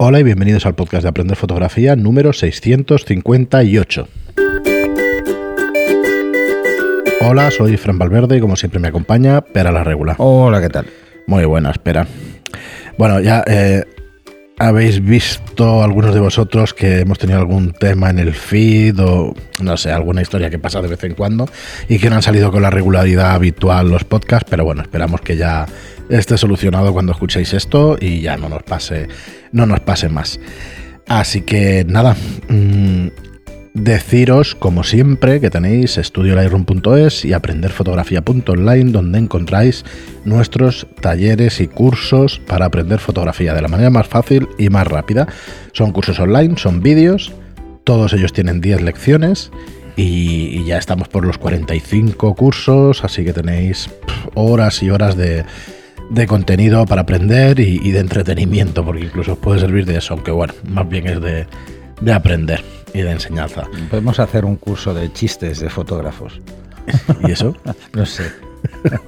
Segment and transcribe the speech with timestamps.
[0.00, 4.08] Hola y bienvenidos al podcast de Aprender Fotografía número 658.
[7.22, 10.14] Hola, soy Fran Valverde y como siempre me acompaña Pera la Regula.
[10.18, 10.86] Hola, ¿qué tal?
[11.26, 12.06] Muy buena, espera.
[12.96, 13.82] Bueno, ya eh,
[14.58, 19.76] habéis visto algunos de vosotros que hemos tenido algún tema en el feed o no
[19.76, 21.48] sé, alguna historia que pasa de vez en cuando
[21.88, 25.36] y que no han salido con la regularidad habitual los podcasts, pero bueno, esperamos que
[25.36, 25.66] ya
[26.08, 29.08] esté solucionado cuando escuchéis esto y ya no nos pase,
[29.52, 30.40] no nos pase más.
[31.06, 32.16] Así que nada,
[32.48, 33.08] mmm,
[33.80, 39.84] deciros como siempre que tenéis estudiolightroom.es y aprenderfotografía.online donde encontráis
[40.24, 45.26] nuestros talleres y cursos para aprender fotografía de la manera más fácil y más rápida.
[45.72, 47.32] Son cursos online, son vídeos,
[47.84, 49.50] todos ellos tienen 10 lecciones
[49.96, 53.90] y, ya estamos por los 45 cursos, así que tenéis
[54.34, 55.44] horas y horas de,
[56.10, 60.30] de contenido para aprender y, de entretenimiento, porque incluso os puede servir de eso, aunque
[60.30, 61.46] bueno, más bien es de,
[62.00, 63.64] de aprender y de enseñanza.
[63.90, 66.40] Podemos hacer un curso de chistes de fotógrafos.
[67.26, 67.56] ¿Y eso?
[67.92, 68.30] no sé.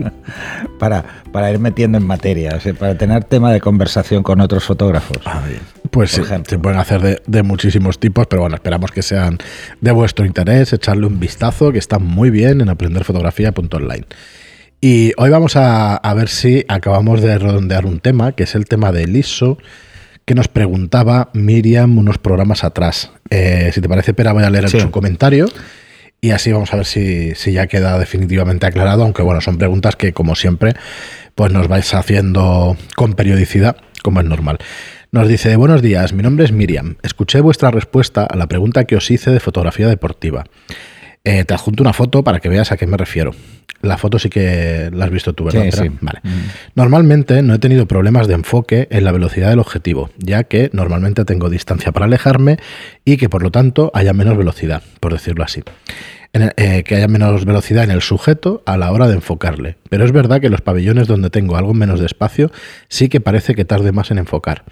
[0.78, 4.64] para, para ir metiendo en materia, o sea, para tener tema de conversación con otros
[4.64, 5.18] fotógrafos.
[5.24, 5.42] Ah,
[5.90, 9.38] pues sí, se pueden hacer de, de, muchísimos tipos, pero bueno, esperamos que sean
[9.80, 14.04] de vuestro interés, echarle un vistazo, que está muy bien en aprenderfotografía.online.
[14.80, 18.66] Y hoy vamos a, a, ver si acabamos de redondear un tema, que es el
[18.66, 19.58] tema del ISO,
[20.26, 23.12] que nos preguntaba Miriam unos programas atrás.
[23.30, 24.80] Eh, si te parece, Pera, voy a leer sí.
[24.80, 25.46] su comentario
[26.20, 29.94] y así vamos a ver si, si, ya queda definitivamente aclarado, aunque bueno, son preguntas
[29.94, 30.74] que como siempre
[31.36, 34.58] pues nos vais haciendo con periodicidad, como es normal.
[35.12, 36.96] Nos dice, buenos días, mi nombre es Miriam.
[37.02, 40.44] Escuché vuestra respuesta a la pregunta que os hice de fotografía deportiva.
[41.26, 43.32] Eh, te adjunto una foto para que veas a qué me refiero.
[43.82, 45.64] La foto sí que la has visto tú, ¿verdad?
[45.64, 45.90] Sí, sí.
[46.00, 46.20] Vale.
[46.22, 46.28] Mm.
[46.76, 51.24] Normalmente no he tenido problemas de enfoque en la velocidad del objetivo, ya que normalmente
[51.24, 52.58] tengo distancia para alejarme
[53.04, 55.64] y que por lo tanto haya menos velocidad, por decirlo así.
[56.32, 59.78] En el, eh, que haya menos velocidad en el sujeto a la hora de enfocarle.
[59.90, 62.52] Pero es verdad que los pabellones donde tengo algo menos de espacio
[62.88, 64.62] sí que parece que tarde más en enfocar.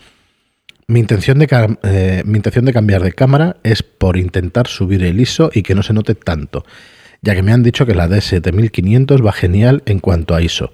[0.86, 5.18] Mi intención, de, eh, mi intención de cambiar de cámara es por intentar subir el
[5.18, 6.64] ISO y que no se note tanto,
[7.22, 10.70] ya que me han dicho que la D7500 va genial en cuanto a ISO.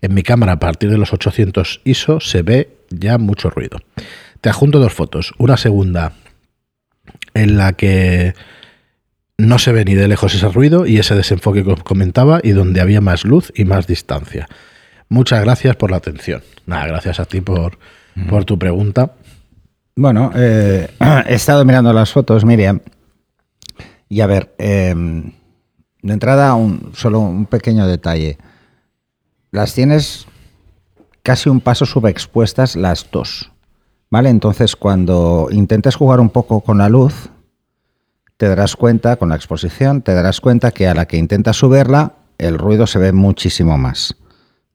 [0.00, 3.78] En mi cámara a partir de los 800 ISO se ve ya mucho ruido.
[4.40, 6.12] Te adjunto dos fotos, una segunda
[7.34, 8.34] en la que
[9.38, 12.50] no se ve ni de lejos ese ruido y ese desenfoque que os comentaba y
[12.50, 14.48] donde había más luz y más distancia.
[15.08, 16.42] Muchas gracias por la atención.
[16.66, 17.78] Nada, gracias a ti por,
[18.14, 18.28] mm.
[18.28, 19.14] por tu pregunta.
[20.00, 20.88] Bueno, eh,
[21.26, 22.78] he estado mirando las fotos, Miriam,
[24.08, 28.38] y a ver, eh, de entrada, un, solo un pequeño detalle.
[29.50, 30.28] Las tienes
[31.24, 33.50] casi un paso subexpuestas las dos,
[34.08, 34.30] ¿vale?
[34.30, 37.30] Entonces, cuando intentes jugar un poco con la luz,
[38.36, 42.12] te darás cuenta, con la exposición, te darás cuenta que a la que intentas subirla,
[42.38, 44.14] el ruido se ve muchísimo más,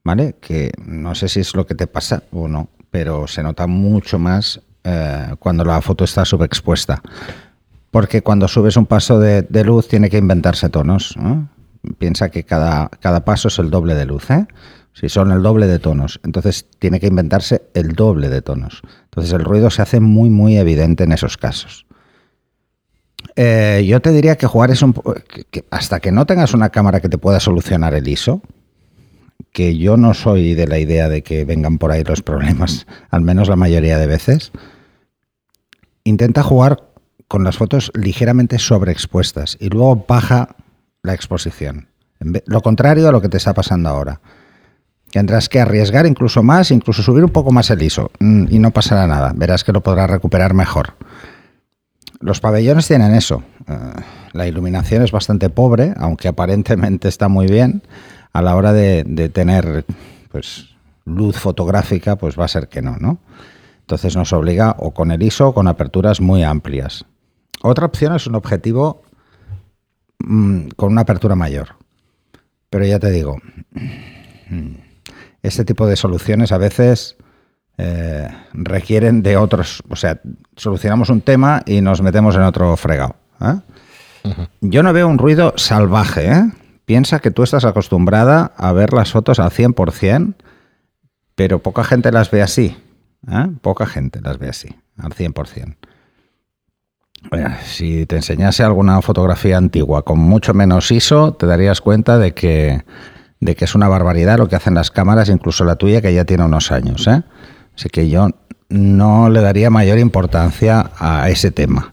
[0.04, 0.36] ¿vale?
[0.38, 4.18] Que no sé si es lo que te pasa o no, pero se nota mucho
[4.18, 7.02] más eh, cuando la foto está subexpuesta.
[7.90, 11.16] Porque cuando subes un paso de, luz tiene que inventarse tonos.
[11.16, 11.48] ¿no?
[11.98, 14.30] Piensa que cada, cada, paso es el doble de luz.
[14.30, 14.46] ¿eh?
[14.92, 18.82] Si son el doble de tonos, entonces tiene que inventarse el doble de tonos.
[19.04, 21.86] Entonces el ruido se hace muy, muy evidente en esos casos.
[23.36, 24.94] Eh, yo te diría que jugar es un...
[25.70, 28.42] Hasta que no tengas una cámara que te pueda solucionar el ISO,
[29.52, 33.22] que yo no soy de la idea de que vengan por ahí los problemas, al
[33.22, 34.52] menos la mayoría de veces,
[36.04, 36.84] intenta jugar
[37.28, 40.56] con las fotos ligeramente sobreexpuestas y luego baja
[41.02, 41.88] la exposición.
[42.46, 44.20] Lo contrario a lo que te está pasando ahora.
[45.10, 48.70] Tendrás que arriesgar incluso más, incluso subir un poco más el ISO mm, y no
[48.72, 49.32] pasará nada.
[49.34, 50.94] Verás que lo podrás recuperar mejor.
[52.20, 53.42] Los pabellones tienen eso.
[53.68, 53.74] Eh,
[54.32, 57.82] la iluminación es bastante pobre, aunque aparentemente está muy bien.
[58.32, 59.84] A la hora de, de tener
[60.32, 60.70] pues,
[61.04, 63.18] luz fotográfica, pues va a ser que no, ¿no?
[63.84, 67.04] Entonces nos obliga o con el ISO o con aperturas muy amplias.
[67.62, 69.02] Otra opción es un objetivo
[70.20, 71.76] mmm, con una apertura mayor.
[72.70, 73.36] Pero ya te digo,
[75.42, 77.18] este tipo de soluciones a veces
[77.76, 79.82] eh, requieren de otros.
[79.90, 80.18] O sea,
[80.56, 83.16] solucionamos un tema y nos metemos en otro fregado.
[83.42, 83.60] ¿eh?
[84.24, 84.48] Uh -huh.
[84.62, 86.32] Yo no veo un ruido salvaje.
[86.32, 86.50] ¿eh?
[86.86, 90.34] Piensa que tú estás acostumbrada a ver las fotos al 100%,
[91.34, 92.76] pero poca gente las ve así.
[93.30, 93.48] ¿Eh?
[93.60, 94.68] Poca gente las ve así,
[94.98, 95.76] al 100%.
[97.30, 102.34] Bueno, si te enseñase alguna fotografía antigua con mucho menos ISO, te darías cuenta de
[102.34, 102.84] que,
[103.40, 106.24] de que es una barbaridad lo que hacen las cámaras, incluso la tuya, que ya
[106.24, 107.06] tiene unos años.
[107.06, 107.22] ¿eh?
[107.74, 108.28] Así que yo
[108.68, 111.92] no le daría mayor importancia a ese tema.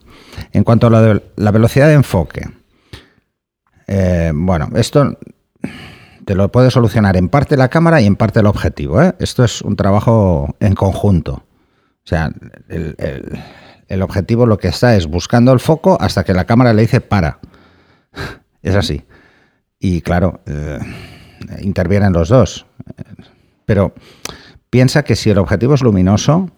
[0.52, 2.50] En cuanto a la, velocidad de enfoque,
[3.88, 5.18] eh, bueno, esto
[6.26, 9.02] te lo puede solucionar en parte la cámara y en parte el objetivo.
[9.02, 9.14] ¿eh?
[9.20, 11.44] Esto es un trabajo en conjunto.
[12.04, 12.32] O sea,
[12.70, 17.02] el, objetivo lo que está es buscando el foco hasta que la cámara le dice
[17.02, 17.40] para.
[18.64, 19.02] Es así.
[19.80, 20.78] Y claro, eh,
[21.62, 22.68] intervienen los dos.
[23.66, 23.96] Pero
[24.70, 26.52] piensa que si el objetivo es luminoso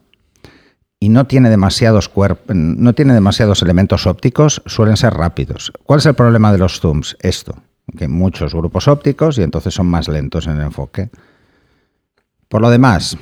[1.00, 2.12] y no tiene demasiados
[2.50, 5.72] no tiene demasiados elementos ópticos, suelen ser rápidos.
[5.86, 7.16] ¿Cuál es el problema de los zooms?
[7.22, 7.56] Esto
[7.98, 11.10] que muchos grupos ópticos y entonces son más lentos en el enfoque.
[12.48, 13.18] Por lo demás,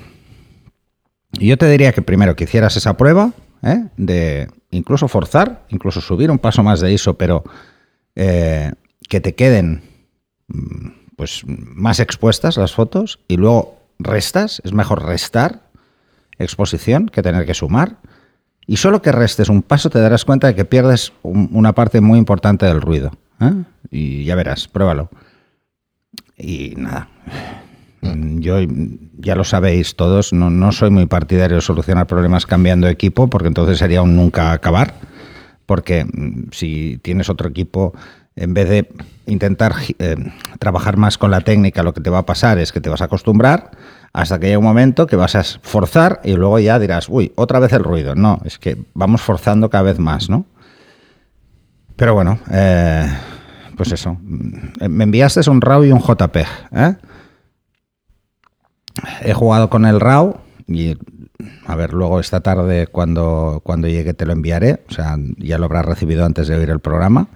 [1.33, 3.31] yo te diría que primero que hicieras esa prueba
[3.63, 3.85] ¿eh?
[3.97, 7.43] de incluso forzar, incluso subir un paso más de ISO, pero
[8.15, 8.71] eh,
[9.09, 9.83] que te queden
[10.47, 15.71] mm, pues más expuestas las fotos y luego restas, es mejor restar
[16.39, 17.97] exposición que tener que sumar.
[18.67, 22.19] Y solo que restes un paso te darás cuenta de que pierdes una parte muy
[22.19, 23.11] importante del ruido.
[23.41, 23.63] ¿Eh?
[23.89, 25.09] Y ya verás, pruébalo.
[26.37, 27.09] Y nada.
[28.01, 28.57] Yo
[29.17, 33.47] ya lo sabéis todos, no, no soy muy partidario de solucionar problemas cambiando equipo, porque
[33.47, 34.95] entonces sería un nunca acabar.
[35.65, 37.93] Porque mm, si tienes otro equipo,
[38.35, 38.89] en vez de
[39.27, 40.15] intentar eh,
[40.59, 43.01] trabajar más con la técnica, lo que te va a pasar es que te vas
[43.01, 43.71] a acostumbrar
[44.13, 47.59] hasta que haya un momento que vas a forzar y luego ya dirás, uy, otra
[47.59, 48.15] vez el ruido.
[48.15, 50.45] No, es que vamos forzando cada vez más, ¿no?
[51.95, 53.07] Pero bueno, eh,
[53.81, 54.15] pues eso.
[54.21, 56.45] Me enviaste un RAW y un JPEG.
[56.71, 56.95] ¿eh?
[59.23, 60.35] He jugado con el RAW
[60.67, 60.95] y
[61.65, 64.83] a ver, luego esta tarde cuando, cuando llegue te lo enviaré.
[64.87, 67.29] O sea, ya lo habrás recibido antes de oír el programa.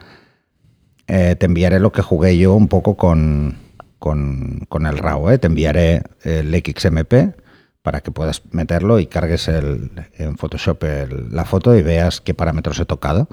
[1.07, 3.57] Eh, te enviaré lo que jugué yo un poco con,
[3.97, 5.31] con, el RAW.
[5.31, 5.39] ¿eh?
[5.39, 7.39] Te enviaré el XMP
[7.81, 10.83] para que puedas meterlo y cargues el, en Photoshop
[11.31, 13.29] la foto y veas qué parámetros he tocado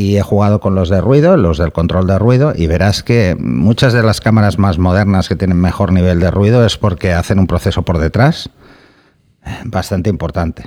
[0.00, 3.36] y he jugado con los de ruido, los del control de ruido, y verás que
[3.38, 7.38] muchas de las cámaras más modernas que tienen mejor nivel de ruido es porque hacen
[7.38, 8.48] un proceso por detrás
[9.66, 10.64] bastante importante.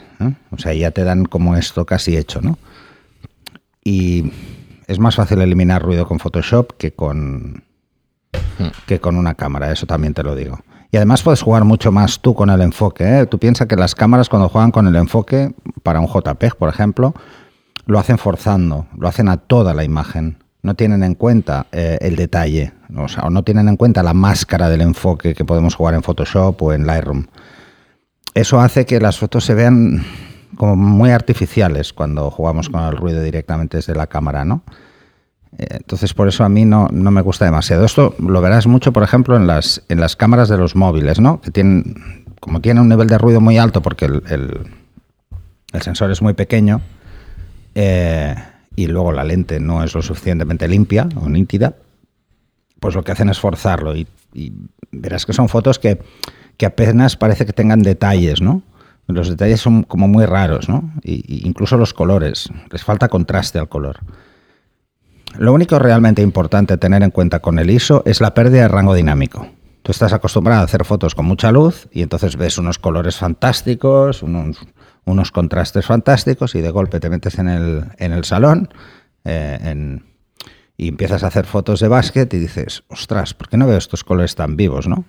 [0.52, 2.60] O sea, ya te dan como esto casi hecho, ¿no?
[3.84, 4.32] Y
[4.86, 7.64] es más fácil eliminar ruido con Photoshop que con,
[8.86, 10.60] que con una cámara, eso también te lo digo.
[10.92, 13.22] Y además puedes jugar mucho más tú con el enfoque.
[13.22, 13.26] ¿eh?
[13.26, 17.16] Tú piensas que las cámaras cuando juegan con el enfoque, para un JPEG, por ejemplo,
[17.86, 20.38] lo hacen forzando, lo hacen a toda la imagen.
[20.62, 24.70] No tienen en cuenta eh, el detalle, o sea, no tienen en cuenta la máscara
[24.70, 27.26] del enfoque que podemos jugar en Photoshop o en Lightroom.
[28.34, 30.04] Eso hace que las fotos se vean
[30.56, 34.64] como muy artificiales cuando jugamos con el ruido directamente desde la cámara, ¿no?
[35.58, 37.86] Eh, entonces, por eso a mí no, no, me gusta demasiado.
[37.86, 41.42] Esto lo verás mucho, por ejemplo, en las, en las cámaras de los móviles, ¿no?
[41.42, 44.72] Que tienen, como tienen un nivel de ruido muy alto porque el,
[45.74, 46.82] el sensor es muy pequeño,
[47.76, 48.36] eh,
[48.76, 51.76] y luego la lente no es lo suficientemente limpia o nítida,
[52.80, 54.08] pues lo que hacen es forzarlo y,
[54.92, 56.00] verás que son fotos que,
[56.66, 58.62] apenas parece que tengan detalles, ¿no?
[59.08, 60.92] Los detalles son como muy raros, ¿no?
[61.04, 64.00] Y, incluso los colores, les falta contraste al color.
[65.38, 68.94] Lo único realmente importante tener en cuenta con el ISO es la pérdida de rango
[68.94, 69.48] dinámico.
[69.82, 74.24] Tú estás acostumbrado a hacer fotos con mucha luz y entonces ves unos colores fantásticos,
[74.24, 74.58] unos,
[75.06, 78.70] unos contrastes fantásticos y de golpe te metes en el, en el salón
[79.26, 80.00] eh,
[80.78, 84.04] y empiezas a hacer fotos de básquet y dices, ostras, ¿por qué no veo estos
[84.04, 85.06] colores tan vivos, no?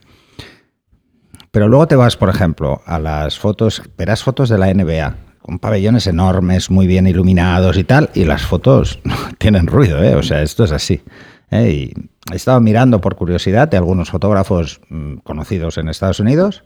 [1.51, 5.59] Pero luego te vas, por ejemplo, a las fotos, verás fotos de la NBA, con
[5.59, 8.99] pabellones enormes, muy bien iluminados y tal, y las fotos
[9.39, 10.17] tienen ruido, ¿eh?
[10.17, 11.03] o sea, esto es así.
[11.51, 11.93] ¿eh?
[12.33, 16.65] He estado mirando por curiosidad de algunos fotógrafos mm, conocidos en Estados Unidos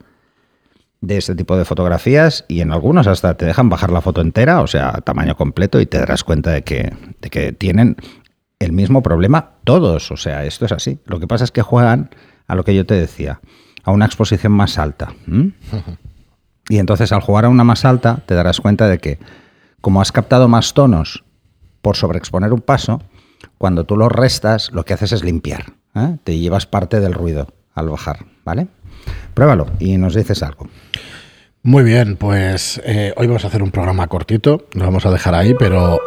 [1.01, 4.61] de este tipo de fotografías y en algunos hasta te dejan bajar la foto entera,
[4.61, 7.95] o sea, tamaño completo, y te darás cuenta de que, de que tienen
[8.59, 10.11] el mismo problema todos.
[10.11, 10.99] O sea, esto es así.
[11.05, 12.09] Lo que pasa es que juegan
[12.47, 13.39] a lo que yo te decía,
[13.83, 15.13] a una exposición más alta.
[16.67, 19.19] Y entonces al jugar a una más alta te darás cuenta de que
[19.81, 21.23] como has captado más tonos
[21.81, 23.01] por sobreexponer un paso,
[23.57, 25.73] cuando tú los restas lo que haces es limpiar.
[25.95, 26.17] ¿eh?
[26.23, 28.67] Te llevas parte del ruido al bajar, ¿vale?
[29.33, 30.67] Pruébalo y nos dices algo.
[31.61, 35.35] Muy bien, pues eh, hoy vamos a hacer un programa cortito, lo vamos a dejar
[35.35, 35.99] ahí, pero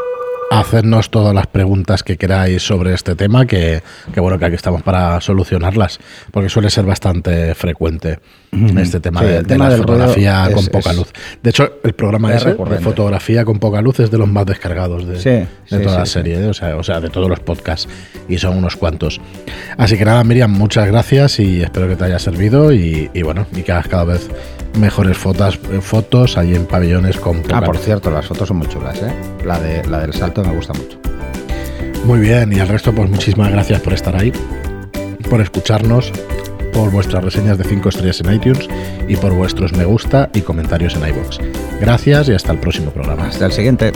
[0.61, 3.83] hacernos todas las preguntas que queráis sobre este tema, que,
[4.13, 5.99] que bueno, que aquí estamos para solucionarlas,
[6.31, 8.19] porque suele ser bastante frecuente
[8.77, 11.09] este tema Sí, de, el de tema la fotografía es- con poca luz.
[11.43, 14.45] De hecho, el programa es ese, de fotografía con poca luz, es de los más
[14.45, 16.47] descargados de, Sí, de sí, toda la serie, ¿eh?
[16.49, 17.89] o, sea, o sea, de todos los podcasts,
[18.29, 19.21] y son unos cuantos.
[19.79, 23.47] Así que nada, Miriam, muchas gracias y espero que te haya servido y, y bueno,
[23.57, 24.29] y que hagas cada vez
[24.79, 27.85] mejores fotos, fotos ahí en pabellones con poca Ah, por luz.
[27.85, 29.13] cierto, las fotos son muy chulas, ¿eh?
[29.47, 30.99] La, de, la del salto me gusta mucho.
[32.05, 34.33] Muy bien, y al resto, pues muchísimas gracias por estar ahí,
[35.31, 36.13] por escucharnos,
[36.73, 38.69] por vuestras reseñas de 5 estrellas en iTunes
[39.07, 41.39] y por vuestros me gusta y comentarios en iVoox.
[41.81, 43.29] Gracias y hasta el próximo programa.
[43.29, 43.93] Hasta el siguiente.